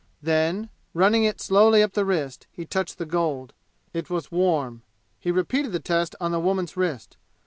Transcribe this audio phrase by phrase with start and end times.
[0.23, 3.53] Then, running it slowly up the wrist, he touched the gold.
[3.93, 4.81] It was warm.
[5.19, 7.17] He repeated the test on the woman's wrist.